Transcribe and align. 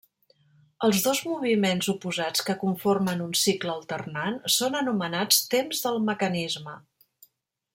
Els 0.85 1.01
dos 1.07 1.19
moviments 1.31 1.89
oposats 1.93 2.45
que 2.47 2.55
conformen 2.63 3.21
un 3.25 3.35
cicle 3.41 3.75
alternant 3.81 4.39
són 4.55 4.79
anomenats 4.81 5.43
temps 5.53 5.85
del 5.89 6.01
mecanisme. 6.09 6.75